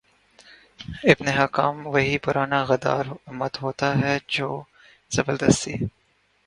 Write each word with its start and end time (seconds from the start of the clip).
ابن 1.03 1.27
حکام 1.27 1.87
وہی 1.87 2.17
پرانا 2.17 2.63
غدار 2.63 3.05
امت 3.27 3.61
ہوتا 3.61 3.93
ہے 3.99 4.17
جو 4.27 4.49
زبردستی 5.11 5.73